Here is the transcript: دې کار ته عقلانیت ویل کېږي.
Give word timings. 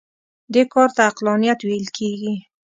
دې 0.53 0.63
کار 0.73 0.89
ته 0.95 1.01
عقلانیت 1.09 1.59
ویل 1.63 1.87
کېږي. 1.97 2.33